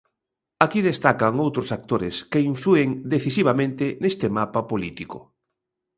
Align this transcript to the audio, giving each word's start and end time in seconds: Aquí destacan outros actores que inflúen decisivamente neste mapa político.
Aquí 0.65 0.79
destacan 0.89 1.33
outros 1.45 1.69
actores 1.77 2.15
que 2.31 2.45
inflúen 2.51 2.89
decisivamente 3.13 3.85
neste 4.03 4.27
mapa 4.37 4.61
político. 4.71 5.17